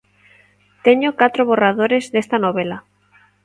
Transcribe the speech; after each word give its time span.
Teño 0.85 1.17
catro 1.19 1.41
borradores 1.49 2.03
desta 2.13 2.37
novela. 2.45 2.77